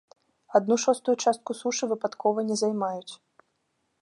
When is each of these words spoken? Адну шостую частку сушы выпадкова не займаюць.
Адну 0.59 0.77
шостую 0.83 1.15
частку 1.27 1.51
сушы 1.59 1.85
выпадкова 1.93 2.39
не 2.49 2.55
займаюць. 2.63 3.13